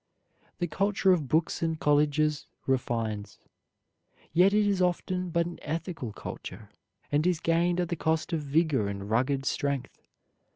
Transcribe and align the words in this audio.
The 0.57 0.65
culture 0.65 1.11
of 1.11 1.27
books 1.27 1.61
and 1.61 1.79
colleges 1.79 2.47
refines, 2.65 3.37
yet 4.33 4.51
it 4.51 4.65
is 4.65 4.81
often 4.81 5.29
but 5.29 5.45
an 5.45 5.59
ethical 5.61 6.11
culture, 6.11 6.71
and 7.11 7.27
is 7.27 7.39
gained 7.39 7.79
at 7.79 7.89
the 7.89 7.95
cost 7.95 8.33
of 8.33 8.41
vigor 8.41 8.87
and 8.87 9.11
rugged 9.11 9.45
strength. 9.45 10.01